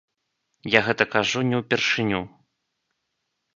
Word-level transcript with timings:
Я 0.77 0.81
гэта 0.87 1.07
кажу 1.17 1.45
не 1.51 1.61
ўпершыню. 1.61 2.25